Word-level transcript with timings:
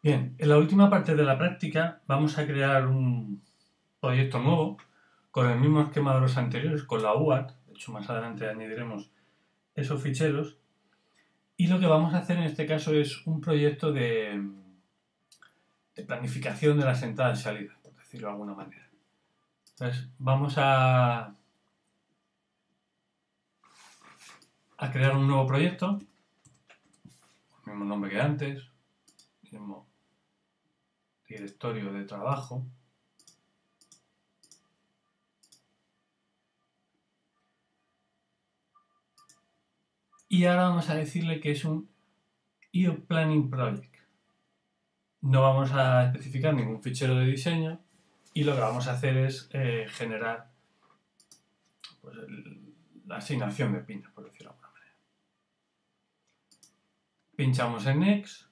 Bien, 0.00 0.36
en 0.38 0.48
la 0.48 0.58
última 0.58 0.88
parte 0.88 1.16
de 1.16 1.24
la 1.24 1.36
práctica 1.36 2.02
vamos 2.06 2.38
a 2.38 2.46
crear 2.46 2.86
un 2.86 3.42
proyecto 4.00 4.38
nuevo 4.38 4.78
con 5.32 5.50
el 5.50 5.58
mismo 5.58 5.82
esquema 5.82 6.14
de 6.14 6.20
los 6.20 6.36
anteriores, 6.36 6.84
con 6.84 7.02
la 7.02 7.16
UART, 7.16 7.50
de 7.66 7.72
hecho 7.72 7.90
más 7.90 8.08
adelante 8.08 8.48
añadiremos 8.48 9.10
esos 9.74 10.00
ficheros, 10.00 10.56
y 11.56 11.66
lo 11.66 11.80
que 11.80 11.86
vamos 11.86 12.14
a 12.14 12.18
hacer 12.18 12.38
en 12.38 12.44
este 12.44 12.64
caso 12.64 12.94
es 12.94 13.26
un 13.26 13.40
proyecto 13.40 13.92
de, 13.92 14.40
planificación 16.06 16.78
de 16.78 16.84
las 16.84 17.02
entradas 17.02 17.40
y 17.40 17.42
salidas, 17.42 17.76
por 17.82 17.92
decirlo 17.96 18.28
de 18.28 18.32
alguna 18.32 18.54
manera. 18.54 18.88
Entonces, 19.70 20.08
vamos 20.18 20.54
a, 20.58 21.34
crear 24.92 25.16
un 25.16 25.26
nuevo 25.26 25.44
proyecto, 25.44 25.98
mismo 27.66 27.84
nombre 27.84 28.10
que 28.10 28.20
antes, 28.20 28.62
mismo 29.42 29.87
directorio 31.28 31.92
de 31.92 32.04
trabajo. 32.04 32.66
Y 40.30 40.44
ahora 40.44 40.68
vamos 40.68 40.90
a 40.90 40.94
decirle 40.94 41.40
que 41.40 41.52
es 41.52 41.64
un 41.64 41.90
IO 42.72 43.04
Planning 43.06 43.48
Project. 43.48 43.94
No 45.20 45.42
vamos 45.42 45.72
a 45.72 46.04
especificar 46.04 46.54
ningún 46.54 46.82
fichero 46.82 47.14
de 47.16 47.26
diseño 47.26 47.80
y 48.34 48.44
lo 48.44 48.54
que 48.54 48.60
vamos 48.60 48.86
a 48.88 48.92
hacer 48.92 49.16
es 49.16 49.48
eh, 49.52 49.86
generar 49.88 50.50
pues, 52.00 52.16
la 53.06 53.16
asignación 53.16 53.72
de 53.72 53.80
pines, 53.80 54.08
por 54.10 54.24
decirlo 54.24 54.50
de 54.50 54.54
alguna 54.54 54.72
manera. 54.72 54.96
Pinchamos 57.34 57.86
en 57.86 58.00
Next 58.00 58.47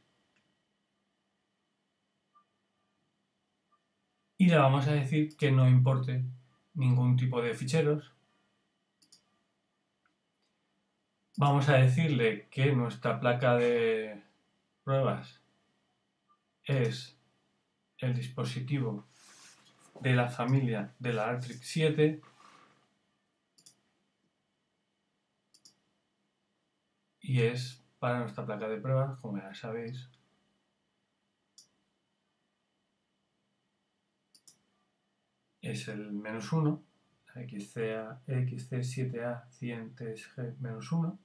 y 4.38 4.48
le 4.48 4.56
vamos 4.56 4.86
a 4.86 4.92
decir 4.92 5.36
que 5.36 5.50
no 5.50 5.68
importe 5.68 6.24
ningún 6.74 7.16
tipo 7.16 7.40
de 7.40 7.54
ficheros. 7.54 8.12
Vamos 11.38 11.68
a 11.68 11.76
decirle 11.76 12.48
que 12.50 12.72
nuestra 12.72 13.20
placa 13.20 13.56
de 13.56 14.22
pruebas 14.84 15.40
es 16.64 17.16
el 17.98 18.14
dispositivo 18.14 19.06
de 20.00 20.14
la 20.14 20.28
familia 20.28 20.94
de 20.98 21.12
la 21.12 21.28
Artrix 21.28 21.60
7 21.62 22.20
y 27.20 27.42
es 27.42 27.82
para 27.98 28.20
nuestra 28.20 28.44
placa 28.44 28.68
de 28.68 28.76
pruebas, 28.78 29.18
como 29.20 29.38
ya 29.38 29.54
sabéis, 29.54 30.08
es 35.70 35.88
el 35.88 36.12
menos 36.12 36.52
1, 36.52 36.82
XC, 37.34 37.76
XC7A 38.26 39.48
100 39.50 39.94
TSG 39.94 40.60
menos 40.60 40.92
1. 40.92 41.18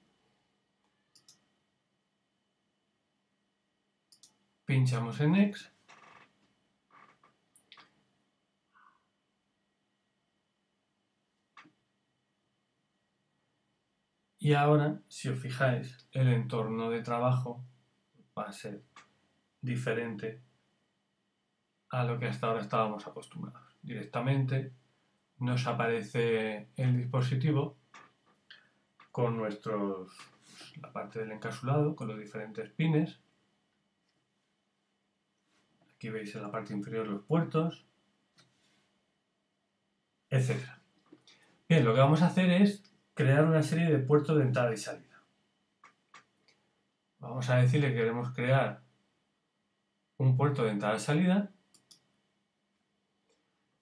Pinchamos 4.65 5.19
en 5.19 5.31
Next. 5.33 5.71
Y 14.39 14.53
ahora, 14.53 14.99
si 15.07 15.29
os 15.29 15.39
fijáis, 15.39 16.07
el 16.13 16.27
entorno 16.29 16.89
de 16.89 17.03
trabajo 17.03 17.63
va 18.35 18.45
a 18.45 18.51
ser 18.51 18.83
diferente 19.61 20.41
a 21.89 22.03
lo 22.05 22.17
que 22.17 22.25
hasta 22.25 22.47
ahora 22.47 22.61
estábamos 22.61 23.05
acostumbrados 23.05 23.70
directamente 23.81 24.73
nos 25.39 25.65
aparece 25.67 26.69
el 26.75 26.97
dispositivo 26.97 27.77
con 29.11 29.37
nuestros 29.37 30.11
la 30.81 30.91
parte 30.91 31.19
del 31.19 31.31
encapsulado 31.31 31.95
con 31.95 32.07
los 32.07 32.17
diferentes 32.17 32.69
pines. 32.69 33.19
Aquí 35.95 36.09
veis 36.09 36.33
en 36.35 36.43
la 36.43 36.51
parte 36.51 36.73
inferior 36.73 37.07
los 37.07 37.23
puertos 37.23 37.85
etc 40.29 40.81
bien 41.67 41.85
lo 41.85 41.93
que 41.93 41.99
vamos 41.99 42.21
a 42.21 42.27
hacer 42.27 42.49
es 42.49 42.83
crear 43.13 43.45
una 43.45 43.63
serie 43.63 43.89
de 43.89 43.99
puertos 43.99 44.37
de 44.37 44.43
entrada 44.43 44.73
y 44.73 44.77
salida. 44.77 45.23
Vamos 47.19 47.49
a 47.49 47.57
decirle 47.57 47.89
que 47.89 47.95
queremos 47.95 48.31
crear 48.33 48.81
un 50.17 50.35
puerto 50.37 50.63
de 50.63 50.71
entrada 50.71 50.95
y 50.95 50.99
salida 50.99 51.51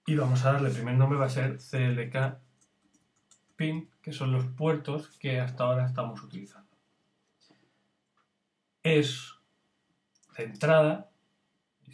y 0.09 0.15
vamos 0.15 0.43
a 0.43 0.53
darle 0.53 0.69
el 0.69 0.73
primer 0.73 0.95
nombre 0.95 1.19
va 1.19 1.27
a 1.27 1.29
ser 1.29 1.59
CLK 1.59 2.39
pin, 3.55 3.91
que 4.01 4.11
son 4.11 4.31
los 4.31 4.43
puertos 4.43 5.07
que 5.19 5.39
hasta 5.39 5.65
ahora 5.65 5.85
estamos 5.85 6.23
utilizando. 6.23 6.75
Es 8.81 9.35
de 10.35 10.45
entrada, 10.45 11.11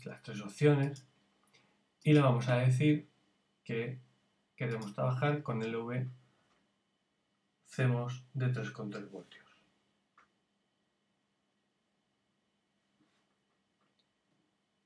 las 0.05 0.23
tres 0.23 0.39
opciones, 0.39 1.05
y 2.05 2.13
le 2.13 2.21
vamos 2.21 2.47
a 2.47 2.55
decir 2.55 3.09
que 3.65 3.99
queremos 4.55 4.93
trabajar 4.93 5.43
con 5.43 5.61
el 5.61 5.75
V 5.75 6.07
CMOS 7.65 8.23
de 8.33 8.45
3,3 8.47 9.09
voltios. 9.09 9.45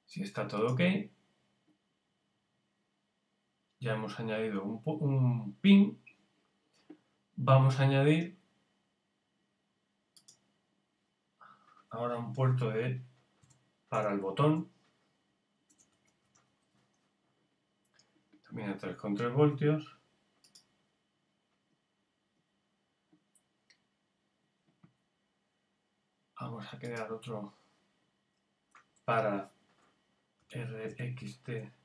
Si 0.07 0.23
está 0.23 0.47
todo 0.47 0.73
ok, 0.73 0.81
ya 3.79 3.93
hemos 3.93 4.19
añadido 4.19 4.63
un, 4.63 5.55
pin, 5.61 6.01
vamos 7.35 7.79
a 7.79 7.83
añadir 7.83 8.37
ahora 11.89 12.17
un 12.17 12.33
puerto 12.33 12.69
de 12.69 13.01
para 13.87 14.11
el 14.11 14.19
botón. 14.19 14.69
También 18.45 18.71
a 18.71 18.77
3,3 18.77 19.33
voltios. 19.33 19.95
Vamos 26.39 26.73
a 26.73 26.79
crear 26.79 27.11
otro 27.11 27.53
para 29.05 29.51
RXT 30.51 31.78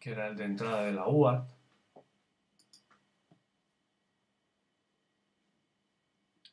que 0.00 0.10
era 0.10 0.28
el 0.28 0.36
de 0.36 0.44
entrada 0.44 0.82
de 0.84 0.92
la 0.92 1.08
UART, 1.08 1.48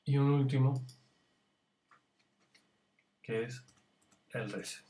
y 0.05 0.17
un 0.17 0.29
último, 0.31 0.85
que 3.21 3.43
es 3.43 3.63
el 4.29 4.51
reset. 4.51 4.83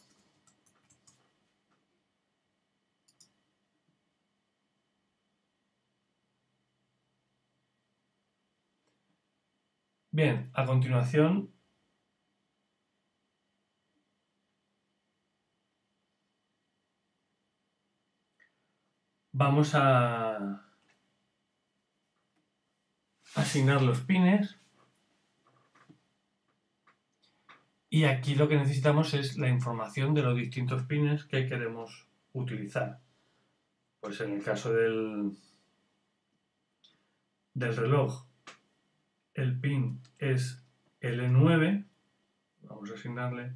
Bien, 10.13 10.49
a 10.53 10.65
continuación 10.65 11.53
vamos 19.31 19.75
a 19.75 20.65
asignar 23.35 23.81
los 23.81 24.01
pines 24.01 24.57
y 27.89 28.05
aquí 28.05 28.35
lo 28.35 28.47
que 28.47 28.57
necesitamos 28.57 29.13
es 29.13 29.37
la 29.37 29.49
información 29.49 30.13
de 30.13 30.21
los 30.21 30.35
distintos 30.35 30.83
pines 30.83 31.25
que 31.25 31.47
queremos 31.47 32.07
utilizar. 32.33 33.01
Pues 33.99 34.21
en 34.21 34.31
el 34.31 34.43
caso 34.43 34.73
del, 34.73 35.37
del 37.53 37.75
reloj, 37.75 38.25
el 39.33 39.59
pin 39.59 40.01
es 40.17 40.63
L9, 41.01 41.85
vamos 42.61 42.91
a 42.91 42.93
asignarle 42.93 43.55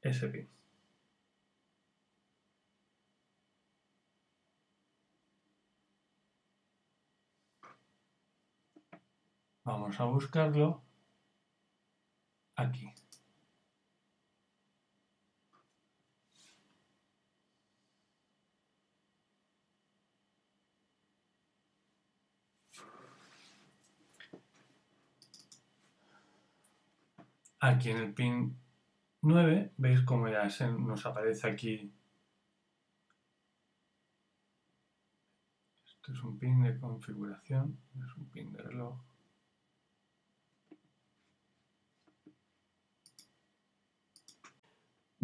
ese 0.00 0.28
pin. 0.28 0.48
Vamos 9.64 9.98
a 10.00 10.04
buscarlo 10.04 10.82
aquí. 12.56 12.92
Aquí 27.60 27.90
en 27.90 27.98
el 27.98 28.12
pin 28.12 28.56
9, 29.22 29.72
veis 29.76 30.02
como 30.02 30.28
ya 30.28 30.50
se 30.50 30.66
nos 30.66 31.06
aparece 31.06 31.48
aquí. 31.48 31.92
Esto 35.86 36.12
es 36.12 36.22
un 36.24 36.38
pin 36.38 36.62
de 36.64 36.76
configuración, 36.80 37.78
es 38.04 38.16
un 38.16 38.28
pin 38.30 38.52
de 38.52 38.62
reloj. 38.62 39.11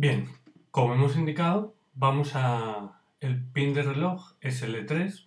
Bien, 0.00 0.28
como 0.70 0.94
hemos 0.94 1.16
indicado, 1.16 1.74
vamos 1.92 2.36
a 2.36 3.02
el 3.18 3.44
pin 3.50 3.74
de 3.74 3.82
reloj 3.82 4.36
SL3, 4.40 5.26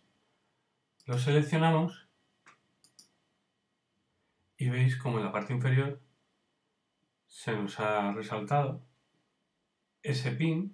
lo 1.08 1.20
seleccionamos 1.20 2.08
y 4.56 4.70
veis 4.70 4.96
como 4.96 5.18
en 5.18 5.26
la 5.26 5.34
parte 5.34 5.52
inferior 5.52 6.00
se 7.28 7.52
nos 7.52 7.82
ha 7.82 8.14
resaltado 8.14 8.82
ese 10.04 10.32
pin 10.32 10.74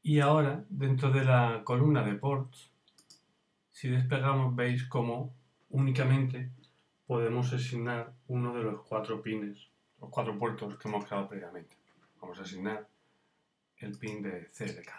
y 0.00 0.20
ahora 0.20 0.64
dentro 0.68 1.10
de 1.10 1.24
la 1.24 1.62
columna 1.64 2.04
de 2.04 2.14
ports 2.14 2.70
si 3.72 3.88
despegamos 3.88 4.54
veis 4.54 4.84
como 4.84 5.34
únicamente 5.68 6.52
podemos 7.08 7.52
asignar 7.52 8.14
uno 8.28 8.54
de 8.54 8.62
los 8.62 8.82
cuatro 8.82 9.20
pines 9.20 9.68
los 10.00 10.10
cuatro 10.10 10.38
puertos 10.38 10.78
que 10.78 10.88
hemos 10.88 11.04
creado 11.06 11.28
previamente 11.28 11.82
vamos 12.22 12.38
a 12.38 12.42
asignar 12.42 12.88
el 13.78 13.98
pin 13.98 14.22
de 14.22 14.48
CLK. 14.56 14.90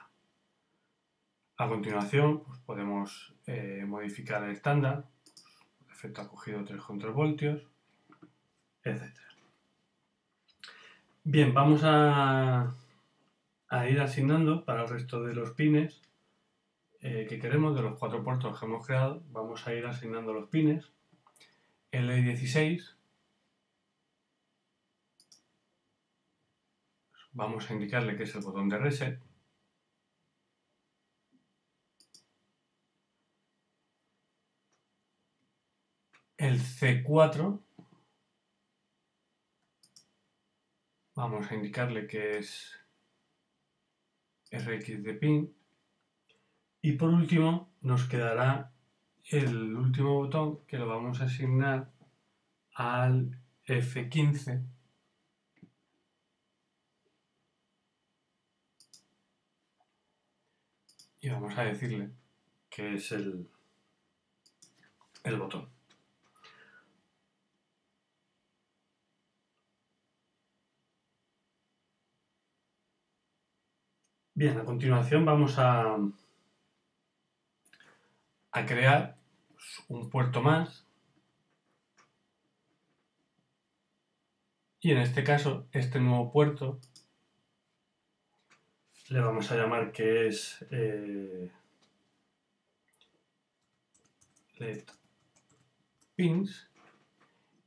A 1.57 1.67
continuación 1.69 2.43
pues, 2.43 2.59
podemos 2.59 3.33
eh, 3.47 3.85
modificar 3.87 4.43
el 4.43 4.51
estándar, 4.51 5.05
pues, 5.79 5.97
efecto 5.97 6.21
ha 6.21 6.27
cogido 6.27 6.63
300 6.65 7.13
voltios, 7.13 7.65
etc. 8.83 9.15
Bien, 11.23 11.53
vamos 11.53 11.81
a, 11.85 12.75
ir 13.89 14.01
asignando 14.01 14.65
para 14.65 14.83
el 14.83 14.89
resto 14.89 15.23
de 15.23 15.33
los 15.33 15.51
pines 15.51 16.01
eh, 16.99 17.25
que 17.27 17.39
queremos, 17.39 17.75
de 17.75 17.81
los 17.81 17.97
cuatro 17.97 18.23
puertos 18.23 18.59
que 18.59 18.65
hemos 18.65 18.85
creado, 18.85 19.23
vamos 19.31 19.65
a 19.65 19.73
ir 19.73 19.85
asignando 19.85 20.33
los 20.33 20.49
pines. 20.49 20.91
L16 21.91 22.95
vamos 27.33 27.69
a 27.69 27.73
indicarle 27.73 28.15
que 28.17 28.23
es 28.23 28.35
el 28.35 28.41
botón 28.41 28.69
de 28.69 28.77
reset. 28.77 29.19
El 36.37 36.59
C4 36.59 37.59
Vamos 41.15 41.51
a 41.51 41.55
indicarle 41.55 42.07
que 42.07 42.39
es 42.39 42.73
RX 44.51 45.03
de 45.03 45.13
pin. 45.13 45.55
Y 46.81 46.93
por 46.93 47.09
último 47.09 47.71
nos 47.81 48.05
quedará 48.05 48.71
el 49.25 49.75
último 49.75 50.15
botón 50.15 50.65
que 50.65 50.77
lo 50.77 50.87
vamos 50.87 51.21
a 51.21 51.25
asignar 51.25 51.91
al 52.73 53.39
F15 53.67 54.72
y 61.23 61.29
vamos 61.29 61.57
a 61.57 61.63
decirle 61.63 62.11
que 62.69 62.95
es 62.95 63.13
el, 63.13 63.49
el 65.23 65.39
botón. 65.39 65.69
Bien, 74.35 74.57
a 74.57 74.65
continuación 74.65 75.23
vamos 75.23 75.57
a, 75.59 75.95
a 78.51 78.65
crear 78.65 79.17
un 79.87 80.09
puerto 80.09 80.41
más. 80.41 80.85
Y 84.81 84.91
en 84.91 84.97
este 84.97 85.23
caso, 85.23 85.69
este 85.71 86.01
nuevo 86.01 86.33
puerto 86.33 86.81
le 89.13 89.19
vamos 89.19 89.51
a 89.51 89.55
llamar 89.55 89.91
que 89.91 90.27
es 90.27 90.65
eh, 90.71 91.51
LED 94.57 94.85
pins 96.15 96.67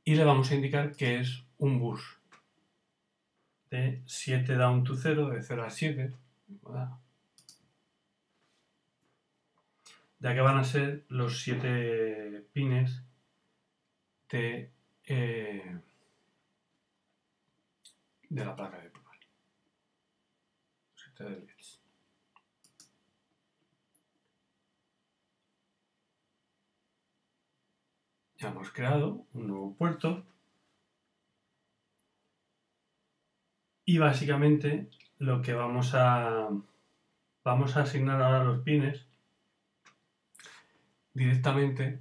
y 0.03 0.15
le 0.15 0.25
vamos 0.25 0.51
a 0.51 0.55
indicar 0.55 0.93
que 0.93 1.21
es 1.21 1.45
un 1.57 1.79
bus 1.79 2.19
de 3.69 4.01
7 4.05 4.55
down 4.55 4.83
to 4.83 4.95
0, 4.97 5.29
de 5.29 5.41
0 5.41 5.63
a 5.63 5.69
7 5.69 6.13
ya 10.19 10.33
que 10.33 10.41
van 10.41 10.57
a 10.57 10.65
ser 10.65 11.05
los 11.07 11.41
siete 11.43 12.45
pines 12.51 13.03
de, 14.29 14.69
eh, 15.05 15.79
de 18.27 18.45
la 18.45 18.53
placa 18.53 18.81
de 18.81 18.96
Ya 28.37 28.49
hemos 28.49 28.71
creado 28.71 29.25
un 29.33 29.47
nuevo 29.47 29.75
puerto. 29.75 30.23
Y 33.85 33.97
básicamente 33.97 34.89
lo 35.17 35.41
que 35.41 35.53
vamos 35.53 35.95
a 35.95 36.49
vamos 37.43 37.77
a 37.77 37.81
asignar 37.81 38.21
ahora 38.21 38.43
los 38.43 38.59
pines 38.61 39.05
directamente 41.13 41.99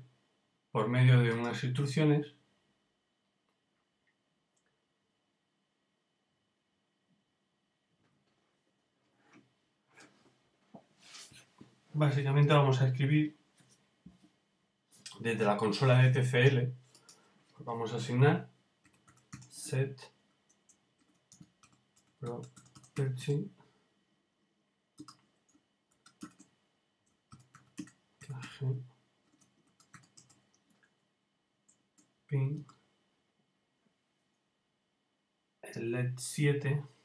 por 0.72 0.88
medio 0.88 1.20
de 1.20 1.32
unas 1.32 1.62
instrucciones 1.64 2.35
básicamente 11.96 12.52
vamos 12.52 12.80
a 12.82 12.88
escribir 12.88 13.38
desde 15.20 15.44
la 15.44 15.56
consola 15.56 16.02
de 16.02 16.10
TCL 16.10 16.58
vamos 17.60 17.92
a 17.92 17.96
asignar 17.96 18.50
set 19.48 20.12
property 22.20 23.50
pin 32.26 32.66
LED 35.74 36.18
7 36.18 36.95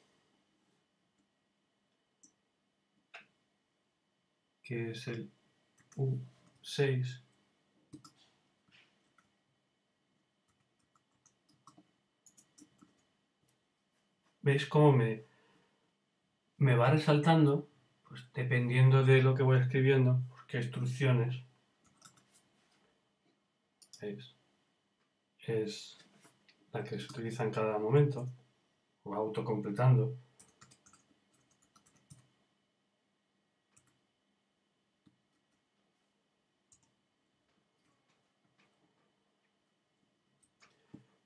que 4.71 4.91
es 4.91 5.05
el 5.09 5.29
U6 5.97 7.23
¿Veis 14.43 14.65
cómo 14.65 14.93
me, 14.93 15.25
me 16.57 16.75
va 16.75 16.89
resaltando? 16.89 17.67
Pues 18.07 18.21
dependiendo 18.33 19.03
de 19.03 19.21
lo 19.21 19.35
que 19.35 19.43
voy 19.43 19.59
escribiendo, 19.59 20.21
pues, 20.29 20.43
qué 20.47 20.57
instrucciones. 20.57 21.43
¿Veis? 24.01 24.35
Es 25.45 25.97
la 26.71 26.83
que 26.83 26.97
se 26.97 27.05
utiliza 27.05 27.43
en 27.43 27.51
cada 27.51 27.77
momento, 27.77 28.27
o 29.03 29.13
autocompletando. 29.13 30.17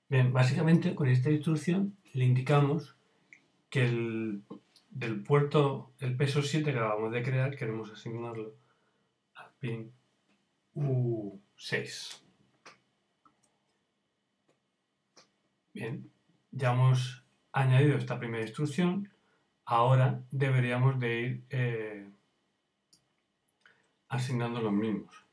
Bien, 0.07 0.31
básicamente 0.31 0.93
con 0.93 1.07
esta 1.07 1.31
instrucción 1.31 1.97
le 2.13 2.25
indicamos 2.25 2.95
que 3.69 3.85
el, 3.85 4.43
del 4.91 5.23
puerto, 5.23 5.93
el 5.99 6.15
peso 6.15 6.43
7 6.43 6.71
que 6.71 6.77
acabamos 6.77 7.11
de 7.11 7.23
crear, 7.23 7.55
queremos 7.55 7.91
asignarlo 7.91 8.55
al 9.33 9.51
pin 9.59 9.91
U6. 10.75 12.21
Bien, 15.73 16.11
ya 16.51 16.73
hemos 16.73 17.25
añadido 17.51 17.97
esta 17.97 18.19
primera 18.19 18.43
instrucción, 18.43 19.11
ahora 19.65 20.23
deberíamos 20.29 20.99
de 20.99 21.19
ir 21.19 21.45
eh, 21.49 22.09
asignando 24.07 24.61
los 24.61 24.71
mismos. 24.71 25.24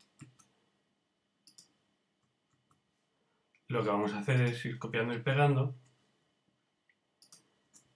Lo 3.73 3.83
que 3.83 3.89
vamos 3.89 4.13
a 4.13 4.19
hacer 4.19 4.39
es 4.43 4.63
ir 4.67 4.79
copiando 4.79 5.15
y 5.15 5.21
pegando 5.21 5.75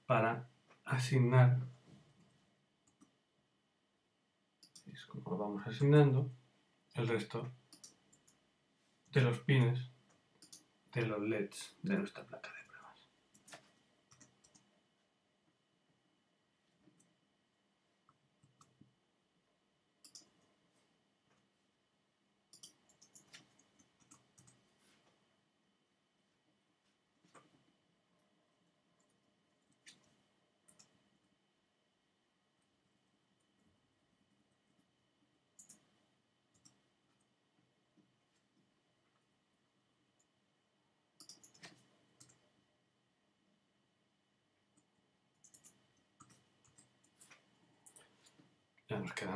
para 0.07 0.49
asignar, 0.87 1.59
como 5.23 5.37
vamos 5.37 5.67
asignando, 5.67 6.31
el 6.95 7.07
resto 7.07 7.53
de 9.13 9.21
los 9.21 9.39
pines 9.41 9.91
de 10.95 11.03
los 11.05 11.21
LEDs 11.21 11.77
de 11.83 11.99
nuestra 11.99 12.25
placa 12.25 12.49
de 12.49 12.55
pruebas. 12.55 12.67
Ya 48.89 49.01
nos 49.01 49.13
quedan 49.15 49.36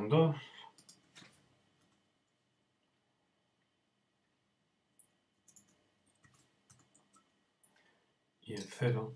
Y 8.43 8.55
el 8.55 8.63
0 8.63 9.15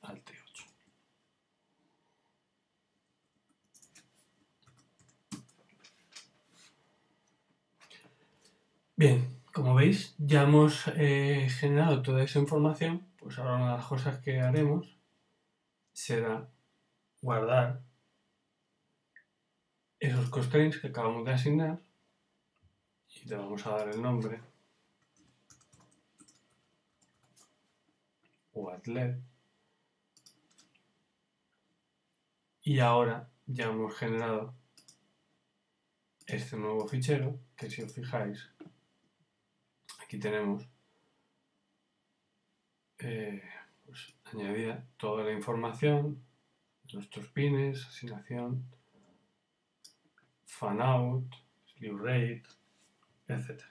al 0.00 0.24
T8. 0.24 0.64
Bien, 8.96 9.42
como 9.52 9.74
veis, 9.74 10.14
ya 10.16 10.44
hemos 10.44 10.88
eh, 10.96 11.46
generado 11.50 12.00
toda 12.00 12.22
esa 12.22 12.38
información. 12.38 13.06
Pues 13.18 13.38
ahora 13.38 13.56
una 13.56 13.72
de 13.72 13.76
las 13.76 13.86
cosas 13.86 14.18
que 14.20 14.40
haremos 14.40 14.98
será 15.92 16.48
guardar 17.20 17.89
esos 20.00 20.30
constraints 20.30 20.78
que 20.78 20.88
acabamos 20.88 21.24
de 21.26 21.32
asignar 21.32 21.78
y 23.08 23.28
le 23.28 23.36
vamos 23.36 23.66
a 23.66 23.70
dar 23.70 23.88
el 23.90 24.00
nombre. 24.00 24.40
Wattlet 28.52 29.20
y 32.62 32.78
ahora 32.78 33.30
ya 33.46 33.66
hemos 33.66 33.96
generado 33.96 34.54
este 36.26 36.56
nuevo 36.56 36.86
fichero 36.88 37.38
que 37.56 37.70
si 37.70 37.82
os 37.82 37.92
fijáis 37.92 38.50
aquí 40.02 40.18
tenemos 40.18 40.68
eh, 42.98 43.42
pues, 43.86 44.14
añadida 44.24 44.84
toda 44.96 45.24
la 45.24 45.32
información 45.32 46.22
nuestros 46.92 47.28
pines, 47.28 47.86
asignación 47.86 48.64
fanout, 50.60 51.24
slew 51.72 51.96
rate, 51.96 52.42
etc. 53.28 53.62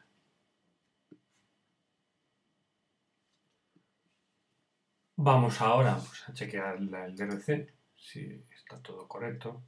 Vamos 5.17 5.62
ahora 5.62 5.96
pues, 5.98 6.27
a 6.29 6.34
chequear 6.34 6.77
el 6.77 7.15
DRC, 7.15 7.72
si 7.96 8.43
está 8.51 8.79
todo 8.81 9.08
correcto, 9.08 9.62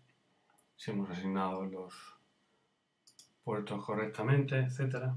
si 0.75 0.91
hemos 0.91 1.09
asignado 1.11 1.63
los 1.65 1.93
puertos 3.43 3.85
correctamente, 3.85 4.59
etc. 4.59 5.13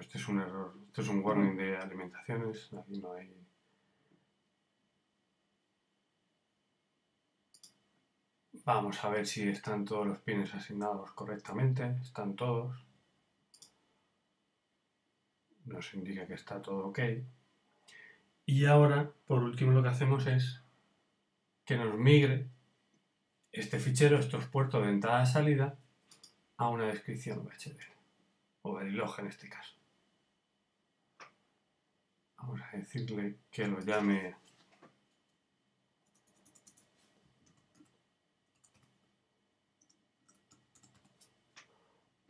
este 0.00 0.18
es 0.18 0.28
un 0.28 0.40
error, 0.40 0.74
este 0.88 1.00
es 1.02 1.08
un 1.08 1.24
warning 1.24 1.56
de 1.56 1.76
alimentaciones, 1.78 2.72
aquí 2.74 2.98
no 2.98 3.12
hay 3.12 3.43
Vamos 8.64 9.04
a 9.04 9.10
ver 9.10 9.26
si 9.26 9.46
están 9.46 9.84
todos 9.84 10.06
los 10.06 10.18
pines 10.20 10.54
asignados 10.54 11.12
correctamente. 11.12 11.96
Están 12.00 12.34
todos. 12.34 12.74
Nos 15.66 15.92
indica 15.92 16.26
que 16.26 16.34
está 16.34 16.62
todo 16.62 16.86
ok. 16.86 16.98
Y 18.46 18.64
ahora, 18.64 19.10
por 19.26 19.42
último, 19.42 19.72
lo 19.72 19.82
que 19.82 19.90
hacemos 19.90 20.26
es 20.26 20.62
que 21.66 21.76
nos 21.76 21.94
migre 21.98 22.46
este 23.52 23.78
fichero, 23.78 24.18
estos 24.18 24.46
puertos 24.46 24.82
de 24.82 24.92
entrada-salida, 24.92 25.76
a 26.56 26.68
una 26.68 26.86
descripción 26.86 27.44
VHDL, 27.44 27.92
o 28.62 28.74
Verilog 28.74 29.18
en 29.20 29.26
este 29.26 29.48
caso. 29.48 29.74
Vamos 32.38 32.60
a 32.62 32.76
decirle 32.76 33.36
que 33.50 33.66
lo 33.66 33.80
llame 33.80 34.36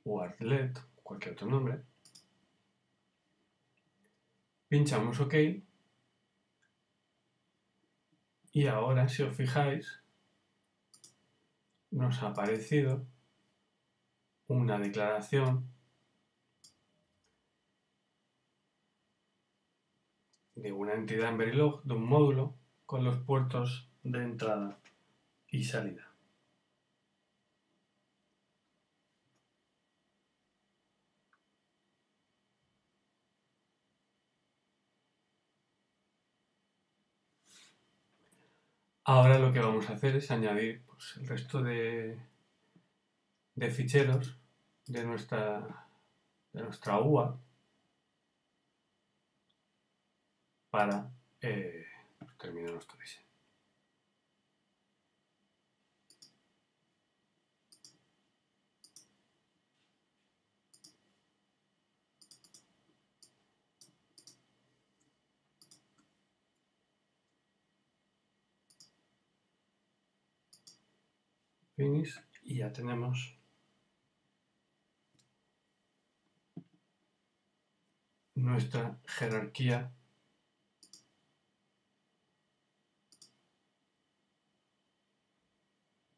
o 0.05 0.21
Artlet, 0.21 0.79
cualquier 1.03 1.35
otro 1.35 1.49
nombre. 1.49 1.83
Pinchamos 4.69 5.21
OK. 5.21 5.35
Y 8.53 8.67
ahora, 8.67 9.09
si 9.09 9.23
os 9.23 9.37
fijáis, 9.37 10.01
nos 11.91 12.23
ha 12.23 12.29
aparecido 12.29 13.05
una 14.47 14.79
declaración 14.79 15.69
de 20.55 20.73
una 20.73 20.95
entidad 20.95 21.31
en 21.31 21.39
Verilog, 21.39 21.83
de 21.83 21.95
un 21.95 22.07
módulo, 22.07 22.55
con 22.87 23.05
los 23.05 23.19
puertos 23.19 23.89
de 24.03 24.23
entrada 24.23 24.79
y 25.49 25.65
salida. 25.65 26.14
Ahora 39.07 39.39
lo 39.39 39.53
que 39.53 39.61
vamos 39.61 39.89
a 39.91 39.95
hacer 39.95 40.17
es 40.17 40.31
añadir 40.31 40.83
pues, 40.87 41.17
el 41.19 41.29
resto 41.29 41.63
de, 41.63 42.19
de, 43.55 43.71
ficheros 43.71 44.39
de 44.87 45.05
nuestra, 45.05 45.87
de 46.53 46.63
nuestra 46.63 46.99
UA 47.01 47.39
para 50.71 51.11
eh, 51.43 51.85
terminar 52.39 52.73
nuestro 52.73 52.99
diseño. 52.99 53.24
Finish 71.77 72.21
y 72.43 72.59
ya 72.59 72.73
tenemos. 72.73 73.37
Nuestra 78.37 78.99
jerarquía. 79.07 79.93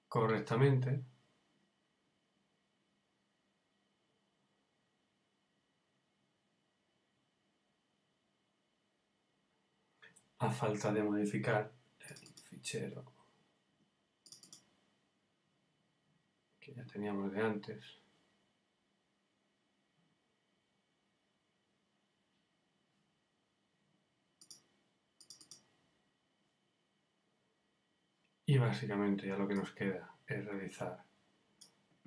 Correctamente. 0.09 1.05
A 10.39 10.51
falta 10.51 10.93
de 10.93 11.03
modificar 11.03 11.73
el 12.01 12.17
fichero 12.49 13.16
que 16.67 16.75
ya 16.75 16.85
teníamos 16.85 17.31
de 17.33 17.41
antes. 17.41 17.85
Y 28.49 28.59
básicamente 28.59 29.29
ya 29.29 29.37
lo 29.37 29.47
que 29.47 29.55
nos 29.55 29.73
queda 29.73 30.17
es 30.27 30.45
realizar 30.45 31.05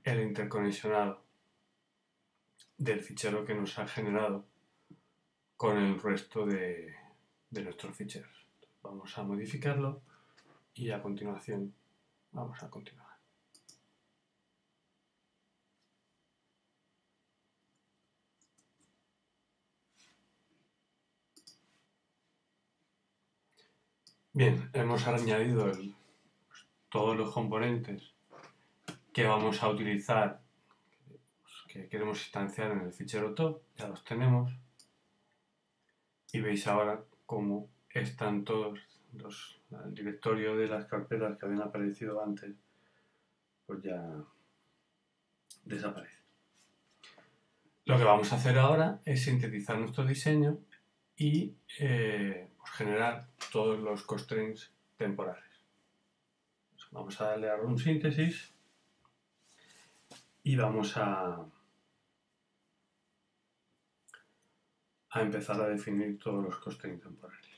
el 0.03 0.21
interconexionado 0.21 1.23
del 2.77 3.01
fichero 3.01 3.45
que 3.45 3.55
nos 3.55 3.77
ha 3.79 3.87
generado 3.87 4.45
con 5.55 5.77
el 5.77 6.01
resto 6.01 6.45
de, 6.45 6.95
de 7.49 7.63
nuestros 7.63 7.95
ficheros. 7.95 8.47
Vamos 8.81 9.17
a 9.17 9.23
modificarlo 9.23 10.01
y 10.73 10.91
a 10.91 11.01
continuación 11.01 11.73
vamos 12.31 12.63
a 12.63 12.69
continuar. 12.69 13.08
Bien, 24.39 24.69
hemos 24.71 25.05
añadido 25.05 25.69
todos 26.87 27.17
los 27.17 27.33
componentes 27.33 28.13
que 29.11 29.25
vamos 29.25 29.61
a 29.61 29.67
utilizar, 29.67 30.39
que 31.67 31.89
queremos 31.89 32.21
instanciar 32.21 32.71
en 32.71 32.79
el 32.79 32.93
fichero 32.93 33.33
top, 33.33 33.61
ya 33.75 33.89
los 33.89 34.01
tenemos. 34.05 34.49
Y 36.31 36.39
veis 36.39 36.65
ahora 36.67 37.03
cómo 37.25 37.67
están 37.89 38.45
todos 38.45 38.79
los, 39.11 39.59
el 39.71 39.93
directorio 39.93 40.55
de 40.55 40.67
las 40.67 40.85
carpetas 40.85 41.37
que 41.37 41.45
habían 41.45 41.63
aparecido 41.63 42.23
antes, 42.23 42.55
pues 43.65 43.83
ya 43.83 44.01
desaparece. 45.65 46.15
Lo 47.83 47.97
que 47.97 48.05
vamos 48.05 48.31
a 48.31 48.37
hacer 48.37 48.57
ahora 48.57 49.01
es 49.03 49.21
sintetizar 49.21 49.77
nuestro 49.77 50.05
diseño 50.05 50.59
y 51.17 51.55
eh, 51.77 52.48
pues 52.48 52.48
generar 52.73 53.27
todos 53.51 53.79
los 53.79 54.03
constraints 54.03 54.71
temporales. 54.97 55.43
Vamos 56.91 57.21
a 57.21 57.25
darle 57.25 57.49
a 57.49 57.55
Run 57.55 57.77
Síntesis 57.77 58.51
y 60.43 60.55
vamos 60.55 60.97
a, 60.97 61.45
a 65.11 65.21
empezar 65.21 65.61
a 65.61 65.67
definir 65.67 66.17
todos 66.17 66.43
los 66.43 66.57
constraints 66.57 67.03
temporales. 67.03 67.48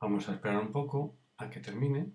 Vamos 0.00 0.28
a 0.28 0.32
esperar 0.32 0.60
un 0.62 0.72
poco 0.72 1.16
a 1.36 1.50
que 1.50 1.60
termine. 1.60 2.12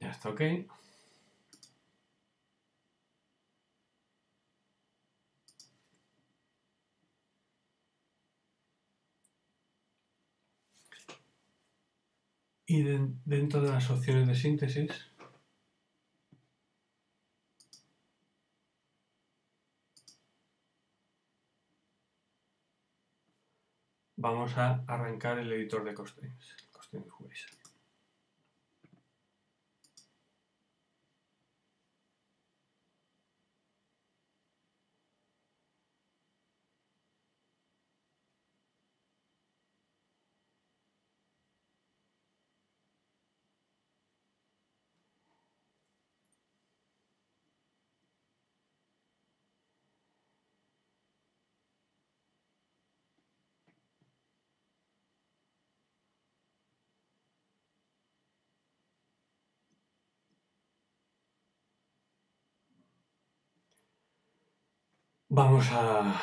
Ya 0.00 0.10
está 0.10 0.30
ok. 0.30 0.40
Y 12.68 12.82
dentro 13.24 13.60
de 13.62 13.70
las 13.70 13.90
opciones 13.90 14.26
de 14.26 14.34
síntesis 14.34 15.15
vamos 24.30 24.56
a 24.58 24.82
arrancar 24.88 25.38
el 25.38 25.52
editor 25.52 25.84
de 25.84 25.94
constraints, 25.94 26.65
Vamos 65.38 65.70
a... 65.70 66.18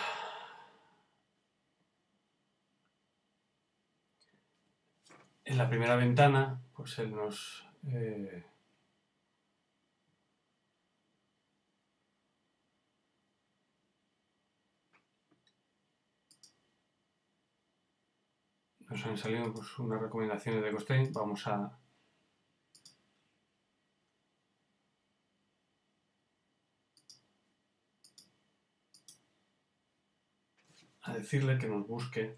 En 5.45 5.55
la 5.55 5.69
primera 5.69 5.95
ventana, 5.95 6.59
pues 6.75 6.97
él 6.97 7.15
nos... 7.15 7.63
Eh, 7.85 8.43
nos 18.79 19.05
han 19.05 19.15
salido 19.15 19.53
pues, 19.53 19.77
unas 19.77 20.01
recomendaciones 20.01 20.63
de 20.63 20.71
Costain. 20.71 21.13
Vamos 21.13 21.45
a 21.45 21.82
a 31.03 31.13
decirle 31.13 31.57
que 31.57 31.67
nos 31.67 31.85
busque 31.87 32.37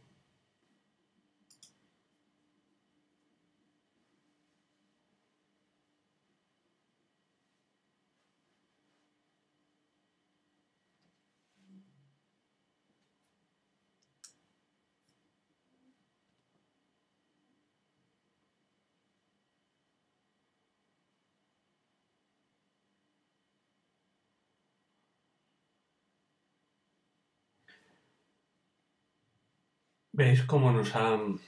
Veis 30.25 30.41
cómo 30.41 30.71
nos 30.71 30.95
han 30.95 31.39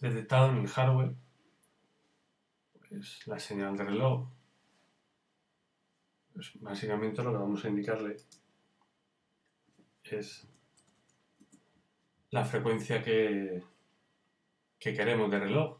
detectado 0.00 0.50
en 0.50 0.56
el 0.56 0.66
hardware 0.66 1.14
pues, 2.88 3.24
la 3.28 3.38
señal 3.38 3.76
de 3.76 3.84
reloj. 3.84 4.28
Pues, 6.32 6.50
básicamente 6.60 7.22
lo 7.22 7.30
que 7.30 7.38
vamos 7.38 7.64
a 7.64 7.68
indicarle 7.68 8.16
es 10.02 10.48
la 12.30 12.44
frecuencia 12.44 13.04
que, 13.04 13.62
que 14.80 14.92
queremos 14.92 15.30
de 15.30 15.38
reloj. 15.38 15.78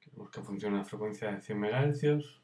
Queremos 0.00 0.30
que 0.30 0.42
funcione 0.42 0.80
a 0.80 0.84
frecuencia 0.84 1.32
de 1.32 1.40
100 1.40 1.60
MHz. 1.60 2.42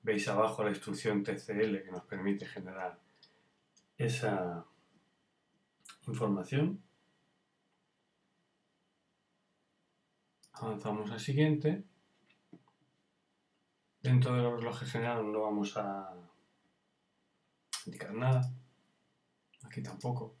Veis 0.00 0.26
abajo 0.26 0.64
la 0.64 0.70
instrucción 0.70 1.22
TCL 1.22 1.82
que 1.82 1.90
nos 1.92 2.04
permite 2.04 2.46
generar 2.46 2.98
esa 3.98 4.64
información. 6.10 6.82
Avanzamos 10.52 11.10
al 11.10 11.20
siguiente. 11.20 11.84
Dentro 14.02 14.34
de 14.34 14.42
los 14.42 14.60
relojes 14.60 14.90
general 14.90 15.30
no 15.32 15.42
vamos 15.42 15.76
a 15.76 16.14
indicar 17.86 18.12
nada. 18.14 18.42
Aquí 19.62 19.82
tampoco. 19.82 20.36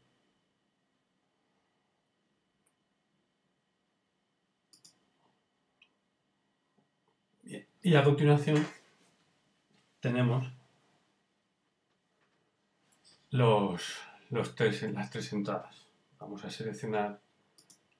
Y 7.82 7.94
a 7.94 8.04
continuación 8.04 8.66
tenemos 10.00 10.46
los 13.30 14.09
los 14.30 14.54
tres, 14.54 14.82
las 14.92 15.10
tres 15.10 15.32
entradas. 15.32 15.86
Vamos 16.18 16.44
a 16.44 16.50
seleccionar 16.50 17.20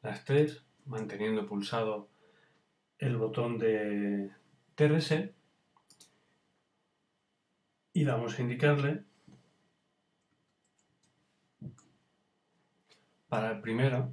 las 0.03 0.25
tres, 0.25 0.65
manteniendo 0.87 1.47
pulsado 1.47 2.09
el 2.99 3.17
botón 3.17 3.59
de 3.59 4.31
TRS 4.75 5.31
y 7.93 8.05
vamos 8.05 8.39
a 8.39 8.43
indicarle 8.43 9.05
para 13.29 13.53
el 13.53 13.61
primero 13.61 14.13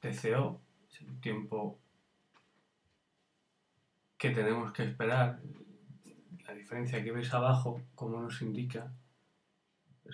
TCO, 0.00 0.60
es 0.88 1.00
el 1.00 1.20
tiempo 1.20 1.78
que 4.16 4.30
tenemos 4.30 4.72
que 4.72 4.84
esperar. 4.84 5.40
La 6.46 6.54
diferencia 6.54 7.02
que 7.02 7.12
veis 7.12 7.32
abajo, 7.32 7.80
como 7.94 8.20
nos 8.20 8.42
indica, 8.42 8.92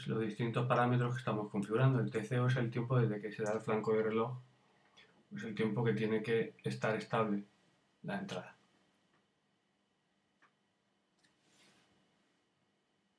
los 0.06 0.20
distintos 0.20 0.66
parámetros 0.66 1.14
que 1.14 1.18
estamos 1.18 1.50
configurando. 1.50 2.00
El 2.00 2.10
TCO 2.10 2.46
es 2.46 2.56
el 2.56 2.70
tiempo 2.70 2.98
desde 2.98 3.20
que 3.20 3.32
se 3.32 3.42
da 3.42 3.52
el 3.52 3.60
flanco 3.60 3.94
de 3.94 4.02
reloj, 4.02 4.38
es 5.34 5.42
el 5.44 5.54
tiempo 5.54 5.84
que 5.84 5.94
tiene 5.94 6.22
que 6.22 6.54
estar 6.64 6.94
estable 6.96 7.44
la 8.02 8.18
entrada. 8.18 8.56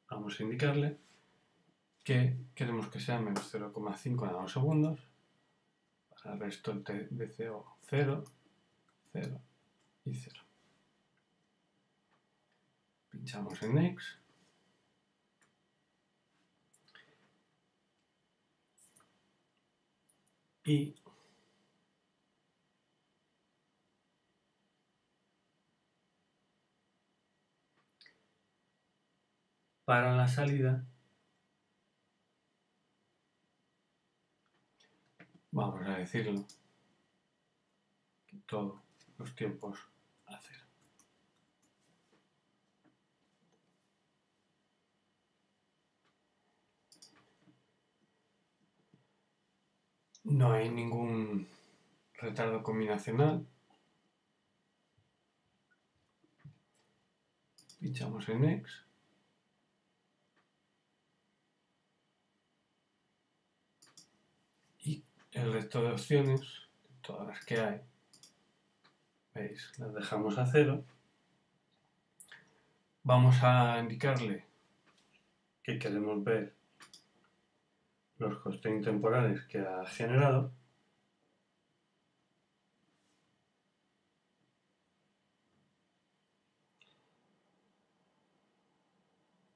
Vamos 0.09 0.39
a 0.39 0.43
indicarle 0.43 0.97
que 2.03 2.37
queremos 2.55 2.87
que 2.89 2.99
sea 2.99 3.19
menos 3.19 3.53
0,5 3.53 4.25
nanosegundos. 4.25 4.99
Para 6.09 6.33
el 6.35 6.39
resto 6.39 6.71
el 6.71 6.83
TCO 6.83 7.77
0, 7.81 8.23
0 9.13 9.41
y 10.05 10.13
0. 10.15 10.41
Pinchamos 13.09 13.61
en 13.63 13.75
Next. 13.75 14.26
Y 20.67 20.93
para 29.86 30.13
la 30.13 30.27
salida 30.27 30.86
vamos 35.51 35.88
a 35.88 35.99
decirlo 35.99 36.45
todos 38.45 38.82
los 39.17 39.34
tiempos 39.36 39.80
a 40.25 40.38
cero. 40.41 40.67
No 50.29 50.51
hay 50.51 50.69
ningún 50.69 51.47
retardo 52.15 52.61
combinacional. 52.61 53.47
Pinchamos 57.79 58.27
en 58.27 58.41
Next. 58.41 58.75
Y 64.79 65.01
el 65.31 65.53
resto 65.53 65.81
de 65.81 65.93
opciones, 65.93 66.41
todas 67.01 67.25
las 67.27 67.45
que 67.45 67.61
hay, 67.61 67.81
veis, 69.33 69.71
las 69.77 69.93
dejamos 69.93 70.37
a 70.37 70.45
cero. 70.45 70.83
Vamos 73.03 73.37
a 73.43 73.79
indicarle 73.79 74.43
que 75.63 75.79
queremos 75.79 76.21
ver 76.21 76.57
los 78.19 78.39
constraints 78.39 78.86
temporales 78.86 79.43
que 79.45 79.60
ha 79.60 79.86
generado 79.86 80.51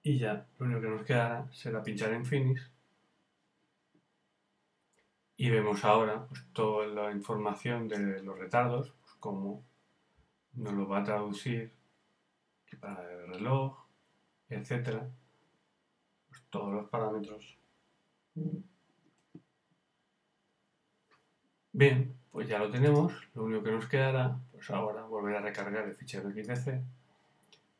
y 0.03 0.17
ya 0.19 0.47
lo 0.57 0.65
único 0.65 0.81
que 0.81 0.87
nos 0.89 1.05
quedará 1.05 1.47
será 1.51 1.83
pinchar 1.83 2.13
en 2.13 2.25
Finish 2.25 2.71
y 5.37 5.49
vemos 5.49 5.83
ahora 5.85 6.27
pues, 6.27 6.45
toda 6.53 6.85
la 6.85 7.11
información 7.11 7.87
de 7.87 8.21
los 8.21 8.37
retardos, 8.37 8.91
pues, 9.01 9.13
cómo 9.19 9.65
nos 10.53 10.73
lo 10.73 10.87
va 10.87 10.99
a 10.99 11.03
traducir 11.03 11.73
para 12.79 13.01
el 13.11 13.27
reloj, 13.27 13.75
etcétera, 14.49 15.09
pues, 16.29 16.43
todos 16.51 16.73
los 16.73 16.89
parámetros 16.89 17.57
Bien, 21.73 22.15
pues 22.31 22.47
ya 22.47 22.59
lo 22.59 22.69
tenemos. 22.69 23.13
Lo 23.33 23.43
único 23.43 23.63
que 23.63 23.71
nos 23.71 23.87
quedará, 23.87 24.39
pues 24.51 24.69
ahora 24.69 25.03
volver 25.03 25.35
a 25.35 25.41
recargar 25.41 25.87
el 25.87 25.95
fichero 25.95 26.29
XDC 26.29 26.81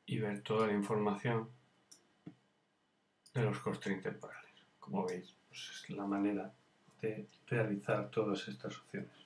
y 0.06 0.20
ver 0.20 0.42
toda 0.42 0.68
la 0.68 0.74
información 0.74 1.50
de 3.34 3.44
los 3.44 3.60
constraints 3.60 4.04
temporales. 4.04 4.52
Como 4.80 5.06
veis, 5.06 5.36
pues 5.48 5.70
es 5.72 5.90
la 5.90 6.06
manera 6.06 6.54
de 7.02 7.28
realizar 7.48 8.10
todas 8.10 8.48
estas 8.48 8.78
opciones. 8.78 9.21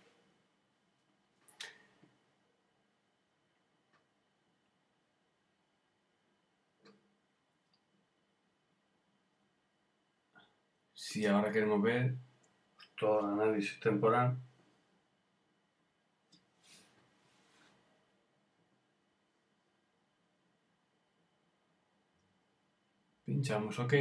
Si 11.15 11.25
ahora 11.25 11.49
queremos 11.49 11.82
ver 11.82 12.13
todo 12.99 13.21
el 13.21 13.39
análisis 13.39 13.80
temporal, 13.80 14.38
pinchamos 23.23 23.80
OK. 23.80 23.93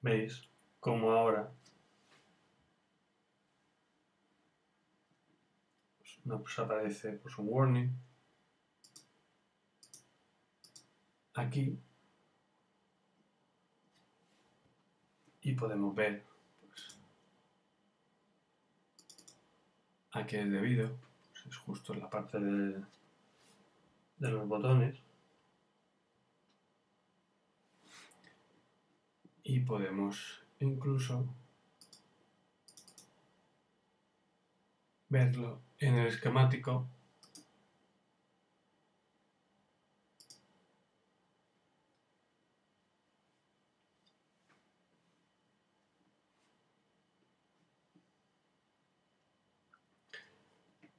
¿Veis 0.00 0.48
cómo 0.78 1.10
ahora 1.10 1.50
nos 6.24 6.58
aparece 6.60 7.14
pues, 7.14 7.36
un 7.38 7.48
warning? 7.48 7.90
Aquí 11.34 11.76
y 15.44 15.52
podemos 15.52 15.94
ver 15.94 16.24
pues, 16.58 16.98
a 20.12 20.26
qué 20.26 20.40
es 20.40 20.50
debido, 20.50 20.96
pues 21.30 21.46
es 21.46 21.56
justo 21.58 21.92
en 21.92 22.00
la 22.00 22.10
parte 22.10 22.40
de, 22.40 22.82
de 24.18 24.28
los 24.30 24.48
botones. 24.48 24.96
Y 29.42 29.60
podemos 29.60 30.42
incluso 30.60 31.28
verlo 35.10 35.60
en 35.78 35.96
el 35.96 36.06
esquemático 36.06 36.88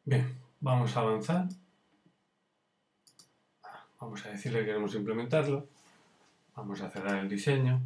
Bien, 0.08 0.38
vamos 0.60 0.96
a 0.96 1.00
avanzar. 1.00 1.48
Vamos 4.00 4.24
a 4.24 4.30
decirle 4.30 4.60
que 4.60 4.66
queremos 4.68 4.94
implementarlo. 4.94 5.68
Vamos 6.56 6.80
a 6.82 6.92
cerrar 6.92 7.18
el 7.18 7.28
diseño, 7.28 7.82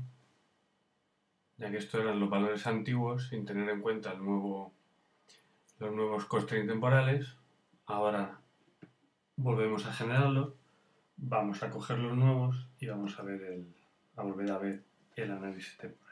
ya 1.56 1.72
que 1.72 1.78
estos 1.78 2.02
eran 2.02 2.20
los 2.20 2.30
valores 2.30 2.68
antiguos 2.68 3.30
sin 3.30 3.46
tener 3.46 3.70
en 3.70 3.80
cuenta 3.80 4.16
los 4.16 4.74
nuevos 5.80 6.26
costes 6.26 6.68
temporales. 6.68 7.38
Ahora 7.86 8.42
volvemos 9.38 9.86
a 9.86 9.94
generarlo, 9.94 10.58
vamos 11.16 11.64
a 11.64 11.70
coger 11.70 12.00
los 12.00 12.18
nuevos 12.18 12.68
y 12.82 12.88
vamos 12.88 13.18
a, 13.18 13.24
ver 13.24 13.42
el, 13.44 13.74
a 14.18 14.24
volver 14.24 14.52
a 14.52 14.58
ver 14.58 14.84
el 15.16 15.32
análisis 15.32 15.78
temporal. 15.78 16.09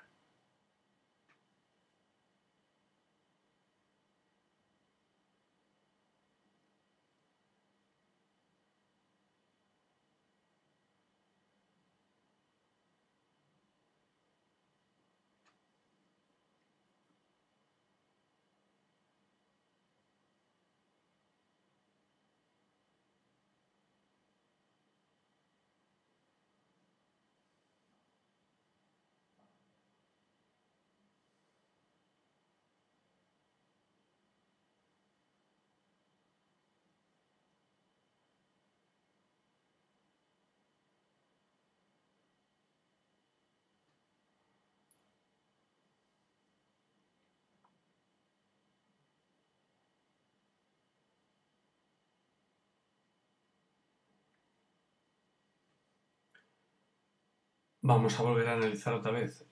Vamos 57.89 58.19
a 58.19 58.23
volver 58.23 58.49
a 58.49 58.53
analizar 58.55 58.93
otra 58.93 59.11
vez 59.11 59.45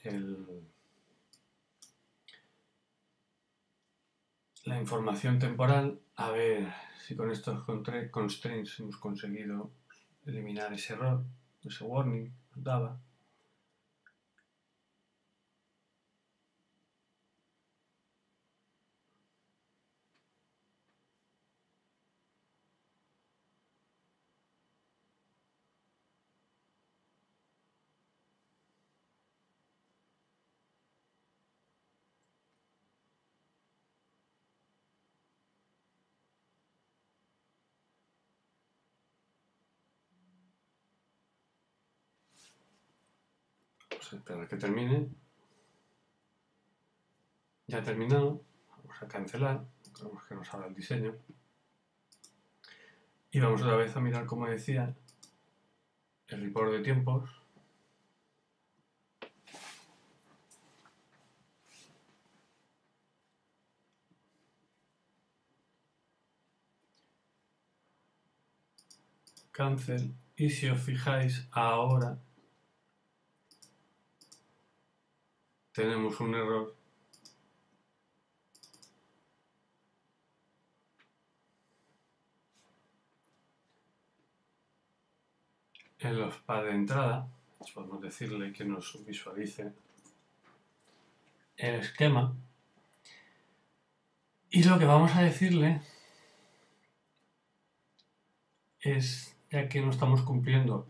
la 4.66 4.78
información 4.78 5.40
temporal, 5.40 6.02
a 6.18 6.32
ver 6.32 6.68
si 7.00 7.16
con 7.16 7.32
estos 7.32 7.64
constraints 8.12 8.78
hemos 8.82 8.98
conseguido 8.98 9.72
eliminar 10.26 10.74
ese 10.74 10.96
error, 10.96 11.24
ese 11.64 11.86
warning 11.86 12.30
daba. 12.54 13.00
Esperar 44.16 44.48
que 44.48 44.58
termine. 44.58 45.10
Ya 47.68 47.84
terminado. 47.84 48.42
Vamos 48.70 49.04
a 49.04 49.08
cancelar. 49.08 49.66
Vamos 50.02 50.24
que 50.24 50.36
nos 50.36 50.54
haga 50.54 50.68
el 50.68 50.76
diseño. 50.76 51.16
Y 53.32 53.40
vamos 53.40 53.62
otra 53.62 53.76
vez 53.76 53.96
a 53.96 54.00
mirar, 54.00 54.26
como 54.26 54.48
decía, 54.48 54.96
el 56.28 56.42
report 56.42 56.72
de 56.72 56.82
tiempos. 56.82 57.30
Cancel. 69.52 70.14
Y 70.38 70.50
si 70.50 70.70
os 70.70 70.82
fijáis 70.82 71.48
ahora 71.52 72.20
tenemos 75.76 76.22
un 76.22 76.34
error. 76.34 76.74
En 86.00 86.20
los 86.20 86.38
pads 86.38 86.66
de 86.66 86.72
entrada 86.72 87.28
podemos 87.74 88.00
decirle 88.00 88.54
que 88.54 88.64
nos 88.64 89.06
visualice 89.06 89.74
el 91.58 91.76
esquema. 91.76 92.34
Y 94.52 94.64
lo 94.64 94.80
que 94.80 94.86
vamos 94.86 95.14
a 95.16 95.24
decirle 95.24 95.82
es 98.80 99.36
ya 99.52 99.68
que 99.68 99.82
no 99.82 99.90
estamos 99.90 100.22
cumpliendo 100.22 100.88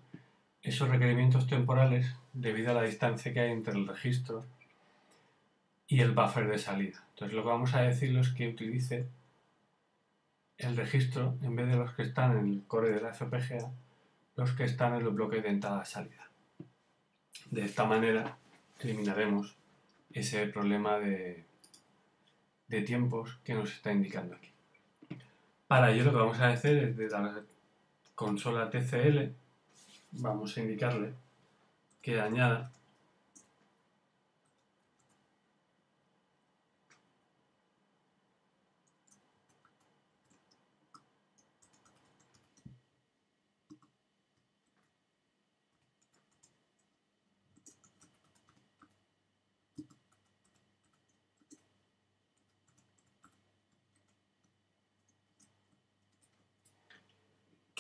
esos 0.62 0.90
requerimientos 0.90 1.48
temporales 1.48 2.14
debido 2.34 2.72
a 2.72 2.76
la 2.76 2.84
distancia 2.84 3.34
que 3.34 3.40
hay 3.40 3.52
entre 3.52 3.74
el 3.74 3.88
registro 3.88 4.46
y 5.88 6.02
el 6.02 6.12
buffer 6.12 6.48
de 6.48 6.58
salida. 6.58 7.06
Entonces 7.10 7.36
lo 7.36 7.44
que 7.44 7.50
vamos 7.50 7.74
a 7.76 7.82
decirle 7.82 8.22
es 8.22 8.30
que 8.30 8.48
utilice 8.48 9.08
el 10.58 10.76
registro 10.76 11.38
en 11.42 11.56
vez 11.56 11.68
de 11.68 11.76
los 11.76 11.94
que 11.94 12.04
están 12.04 12.38
en 12.38 12.48
el 12.48 12.64
core 12.66 12.92
de 12.92 13.02
la 13.02 13.14
FPGA, 13.14 13.72
los 14.36 14.54
que 14.54 14.64
están 14.64 14.96
en 14.96 15.04
los 15.04 15.14
bloques 15.14 15.44
de 15.44 15.50
entrada-salida. 15.50 16.30
De 17.52 17.64
esta 17.64 17.86
manera 17.86 18.38
eliminaremos 18.80 19.56
ese 20.12 20.48
problema 20.48 20.98
de, 20.98 21.46
de 22.68 22.82
tiempos 22.82 23.38
que 23.44 23.54
nos 23.54 23.72
está 23.72 23.92
indicando 23.92 24.36
aquí. 24.36 24.52
Para 25.68 25.92
ello 25.92 26.06
lo 26.06 26.12
que 26.12 26.18
vamos 26.18 26.40
a 26.40 26.50
hacer 26.50 26.78
es 26.78 26.98
de 26.98 27.10
la 27.10 27.42
consola 28.14 28.70
TCL, 28.70 29.34
vamos 30.12 30.58
a 30.58 30.62
indicarle 30.62 31.14
que 32.02 32.20
añada 32.20 32.72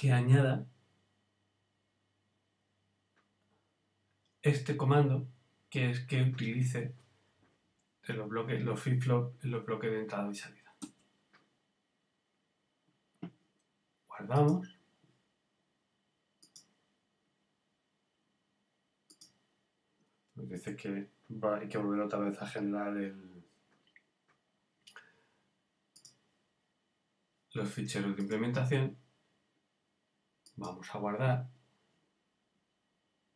que 0.06 0.12
añada 0.12 0.68
este 4.44 4.78
comando 4.78 5.28
que 5.68 5.90
es 5.90 6.02
que 6.02 6.22
utilice 6.22 6.94
los 8.10 8.30
bloques, 8.30 8.62
los 8.62 8.80
flip-flop 8.80 9.44
en 9.44 9.50
los 9.50 9.66
bloques 9.66 9.90
de 9.90 10.02
entrada 10.02 10.30
y 10.32 10.36
salida. 10.36 10.76
Guardamos. 14.08 14.78
Nos 20.36 20.50
dice 20.50 20.76
que 20.76 21.10
hay 21.42 21.68
que 21.68 21.78
volver 21.80 22.02
otra 22.02 22.20
vez 22.20 22.40
a 22.40 22.46
generar 22.46 22.94
los 27.54 27.74
ficheros 27.74 28.16
de 28.16 28.22
implementación 28.22 29.05
Vamos 30.58 30.94
a 30.94 30.98
guardar 31.00 31.48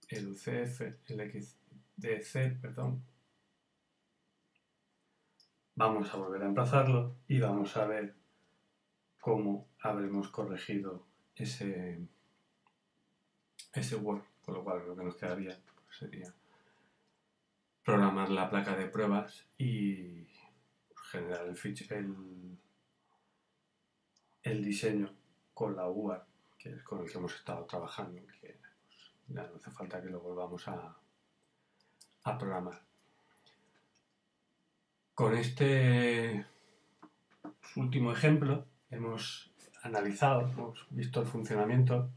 el 0.08 0.28
UCF, 0.28 0.82
el 1.08 1.32
XDC, 1.32 2.62
perdón. 2.62 3.04
Vamos 5.76 6.14
a 6.14 6.18
volver 6.18 6.44
a 6.44 6.48
emplazarlo 6.48 7.16
y 7.28 7.40
vamos 7.40 7.76
a 7.78 7.86
ver 7.86 8.16
cómo 9.20 9.68
habremos 9.82 10.30
corregido 10.30 11.06
ese, 11.36 12.08
ese 13.74 13.96
Word, 13.98 14.24
con 14.42 14.56
lo 14.56 14.64
cual 14.64 14.88
lo 14.88 14.96
que 14.96 15.04
nos 15.04 15.16
quedaría 15.16 15.60
sería 15.90 16.34
programar 17.84 18.30
la 18.30 18.50
placa 18.50 18.76
de 18.76 18.88
pruebas 18.88 19.46
y 19.58 20.28
generar 21.12 21.48
el, 21.48 21.58
el, 21.90 22.58
el 24.44 24.64
diseño 24.64 25.14
con 25.54 25.76
la 25.76 25.90
UART 25.90 26.29
que 26.60 26.74
es 26.74 26.84
con 26.84 27.00
el 27.00 27.10
que 27.10 27.18
hemos 27.18 27.34
estado 27.34 27.66
trabajando, 27.66 28.22
que 28.42 28.60
pues, 28.86 29.12
no 29.30 29.42
hace 29.42 29.72
falta 29.72 30.02
que 30.02 30.10
lo 30.10 30.20
volvamos 30.20 30.68
a, 30.68 30.96
a 32.24 32.38
programar. 32.38 32.82
Con 35.16 35.36
este 35.36 36.46
último 37.78 38.12
ejemplo 38.12 38.66
hemos 38.92 39.52
analizado, 39.84 40.42
hemos 40.42 40.86
visto 40.90 41.22
el 41.22 41.28
funcionamiento 41.28 42.10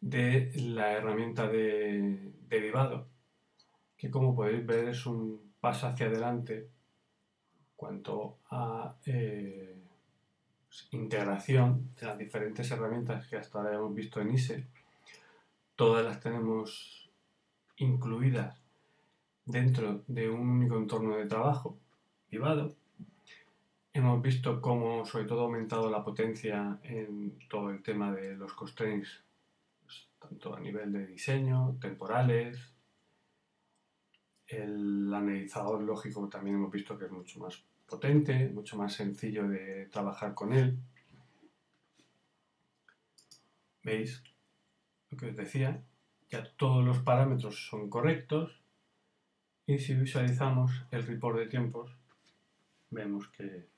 de 0.00 0.52
la 0.56 0.92
herramienta 0.92 1.46
de 1.46 2.32
derivado, 2.48 3.08
que 3.96 4.10
como 4.10 4.34
podéis 4.34 4.66
ver 4.66 4.88
es 4.88 5.06
un 5.06 5.54
paso 5.60 5.86
hacia 5.86 6.06
adelante 6.06 6.68
cuanto 7.76 8.40
a 8.50 8.96
eh, 9.06 9.81
integración 10.90 11.90
de 12.00 12.06
las 12.06 12.18
diferentes 12.18 12.70
herramientas 12.70 13.26
que 13.26 13.36
hasta 13.36 13.58
ahora 13.58 13.74
hemos 13.74 13.94
visto 13.94 14.20
en 14.20 14.32
ISE. 14.32 14.66
Todas 15.76 16.04
las 16.04 16.20
tenemos 16.20 17.10
incluidas 17.76 18.60
dentro 19.44 20.02
de 20.06 20.28
un 20.28 20.48
único 20.48 20.76
entorno 20.76 21.16
de 21.16 21.26
trabajo 21.26 21.78
privado. 22.28 22.74
Hemos 23.92 24.22
visto 24.22 24.60
cómo 24.60 25.04
sobre 25.04 25.26
todo 25.26 25.42
ha 25.42 25.44
aumentado 25.44 25.90
la 25.90 26.02
potencia 26.02 26.78
en 26.82 27.38
todo 27.48 27.70
el 27.70 27.82
tema 27.82 28.12
de 28.12 28.36
los 28.36 28.54
constraints, 28.54 29.22
tanto 30.18 30.54
a 30.54 30.60
nivel 30.60 30.92
de 30.92 31.06
diseño, 31.06 31.76
temporales, 31.80 32.72
el 34.52 35.12
analizador 35.12 35.82
lógico 35.82 36.28
también 36.28 36.56
hemos 36.56 36.70
visto 36.70 36.98
que 36.98 37.06
es 37.06 37.10
mucho 37.10 37.40
más 37.40 37.62
potente, 37.92 38.48
mucho 38.48 38.78
más 38.78 38.94
sencillo 38.94 39.46
de 39.46 39.84
trabajar 39.92 40.32
con 40.32 40.54
él. 40.54 40.78
¿Veis? 43.82 44.22
Lo 45.10 45.18
que 45.18 45.26
os 45.26 45.36
decía, 45.36 45.84
ya 46.30 46.42
todos 46.56 46.82
los 46.82 47.00
parámetros 47.00 47.66
son 47.68 47.90
correctos 47.90 48.62
y 49.66 49.78
si 49.78 49.92
visualizamos 49.92 50.70
el 50.90 51.06
report 51.06 51.38
de 51.38 51.48
tiempos, 51.48 51.94
vemos 52.88 53.28
que 53.28 53.68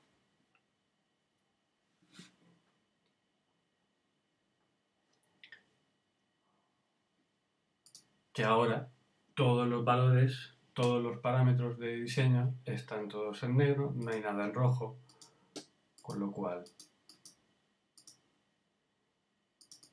que 8.31 8.43
ahora 8.43 8.89
todos 9.33 9.67
los 9.67 9.83
valores, 9.83 10.54
todos 10.75 11.01
los 11.01 11.19
parámetros 11.19 11.79
de 11.79 12.01
diseño 12.01 12.53
están 12.65 13.07
todos 13.07 13.41
en 13.43 13.55
negro, 13.55 13.93
no 13.95 14.11
hay 14.11 14.19
nada 14.19 14.43
en 14.43 14.53
rojo, 14.53 14.97
con 16.01 16.19
lo 16.19 16.29
cual 16.31 16.65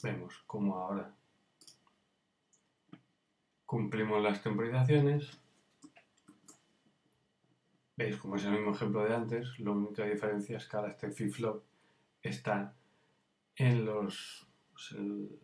vemos 0.02 0.42
como 0.44 0.76
ahora 0.76 1.14
cumplimos 3.64 4.20
las 4.20 4.42
temporizaciones. 4.42 5.38
Veis 7.96 8.16
como 8.16 8.34
es 8.34 8.44
el 8.44 8.52
mismo 8.52 8.74
ejemplo 8.74 9.04
de 9.04 9.14
antes, 9.14 9.60
la 9.60 9.70
única 9.70 10.04
diferencia 10.04 10.56
es 10.56 10.66
que 10.66 10.76
ahora 10.76 10.90
este 10.90 11.12
flip-flop 11.12 11.62
está 12.22 12.74
en 13.54 13.84
los, 13.84 14.48
en 14.90 15.38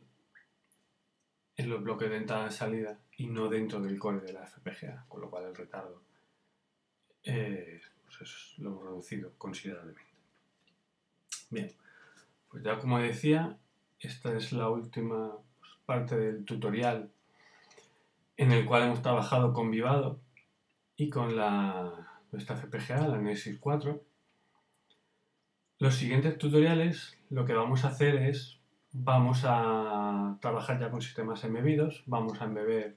los 1.70 1.82
bloques 1.84 2.10
de 2.10 2.16
entrada 2.16 2.48
y 2.48 2.50
salida 2.50 2.98
y 3.18 3.26
no 3.26 3.48
dentro 3.48 3.80
del 3.80 3.98
core 3.98 4.20
de 4.20 4.32
la 4.32 4.46
FPGA, 4.46 5.04
con 5.08 5.20
lo 5.20 5.28
cual 5.28 5.44
el 5.44 5.54
retardo 5.54 6.00
eh, 7.24 7.80
pues 8.04 8.54
lo 8.58 8.70
hemos 8.70 8.84
reducido 8.84 9.32
considerablemente. 9.36 10.12
Bien, 11.50 11.72
pues 12.48 12.62
ya 12.62 12.78
como 12.78 13.00
decía, 13.00 13.58
esta 13.98 14.34
es 14.36 14.52
la 14.52 14.70
última 14.70 15.36
pues, 15.58 15.72
parte 15.84 16.16
del 16.16 16.44
tutorial 16.44 17.10
en 18.36 18.52
el 18.52 18.64
cual 18.64 18.84
hemos 18.84 19.02
trabajado 19.02 19.52
con 19.52 19.72
Vivado 19.72 20.20
y 20.96 21.10
con 21.10 21.36
la, 21.36 22.22
nuestra 22.30 22.56
FPGA, 22.56 23.08
la 23.08 23.18
Nesis 23.18 23.58
4. 23.58 24.00
Los 25.80 25.96
siguientes 25.96 26.38
tutoriales 26.38 27.18
lo 27.30 27.44
que 27.44 27.54
vamos 27.54 27.84
a 27.84 27.88
hacer 27.88 28.14
es, 28.14 28.60
vamos 28.92 29.42
a 29.44 30.38
trabajar 30.40 30.78
ya 30.78 30.90
con 30.90 31.02
sistemas 31.02 31.42
embebidos, 31.42 32.04
vamos 32.06 32.40
a 32.40 32.44
embeber 32.44 32.96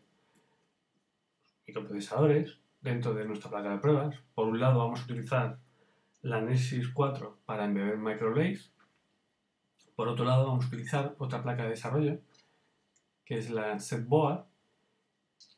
microprocesadores 1.71 2.59
dentro 2.81 3.13
de 3.13 3.25
nuestra 3.25 3.49
placa 3.49 3.71
de 3.71 3.77
pruebas. 3.77 4.15
Por 4.35 4.47
un 4.47 4.59
lado 4.59 4.79
vamos 4.79 5.01
a 5.01 5.03
utilizar 5.05 5.57
la 6.21 6.41
Nesis 6.41 6.89
4 6.89 7.39
para 7.45 7.65
embeber 7.65 7.97
microlays. 7.97 8.71
Por 9.95 10.09
otro 10.09 10.25
lado 10.25 10.47
vamos 10.47 10.65
a 10.65 10.67
utilizar 10.67 11.15
otra 11.17 11.41
placa 11.41 11.63
de 11.63 11.69
desarrollo 11.69 12.19
que 13.23 13.37
es 13.37 13.49
la 13.49 13.79
SetBoard 13.79 14.45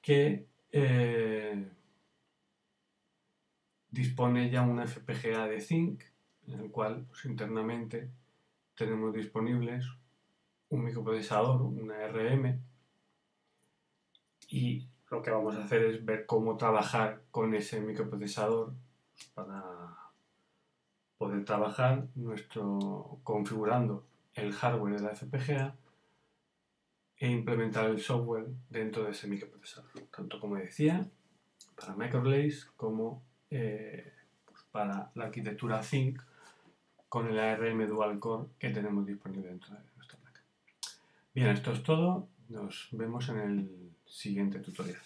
que 0.01 0.45
eh, 0.71 1.71
dispone 3.89 4.51
ya 4.51 4.61
una 4.61 4.85
FPGA 4.85 5.47
de 5.47 5.59
Zinc 5.59 6.03
en 6.47 6.59
el 6.59 6.69
cual 6.69 7.05
pues, 7.07 7.25
internamente 7.25 8.11
tenemos 8.75 9.13
disponibles 9.13 9.87
un 10.69 10.83
microprocesador, 10.83 11.61
una 11.61 12.07
RM 12.07 12.59
y 14.49 14.87
lo 15.13 15.21
que 15.21 15.29
vamos 15.29 15.55
a 15.55 15.63
hacer 15.63 15.83
es 15.83 16.03
ver 16.03 16.25
cómo 16.25 16.57
trabajar 16.57 17.21
con 17.29 17.53
ese 17.53 17.79
microprocesador 17.79 18.73
para 19.35 19.63
poder 21.19 21.45
trabajar 21.45 22.07
nuestro 22.15 23.19
configurando 23.23 24.07
el 24.33 24.51
hardware 24.51 24.95
de 24.95 25.01
la 25.03 25.15
FPGA 25.15 25.75
e 27.17 27.29
implementar 27.29 27.91
el 27.91 28.01
software 28.01 28.47
dentro 28.71 29.03
de 29.03 29.11
ese 29.11 29.27
microprocesador, 29.27 29.91
tanto 30.09 30.39
como 30.39 30.55
decía, 30.55 31.07
para 31.79 31.95
microlays 31.95 32.65
como 32.75 33.21
eh, 33.51 34.11
pues 34.45 34.63
para 34.71 35.11
la 35.13 35.25
arquitectura 35.25 35.81
Think 35.81 36.23
con 37.07 37.27
el 37.27 37.39
ARM 37.39 37.87
Dual 37.87 38.17
Core 38.17 38.49
que 38.57 38.71
tenemos 38.71 39.05
disponible 39.05 39.49
dentro 39.49 39.75
de 39.75 39.79
nuestra 39.95 40.17
placa. 40.17 40.41
Bien, 41.35 41.49
esto 41.49 41.71
es 41.71 41.83
todo. 41.83 42.29
Nos 42.49 42.89
vemos 42.91 43.29
en 43.29 43.39
el 43.39 43.92
siguiente 44.13 44.59
tutorial. 44.59 45.01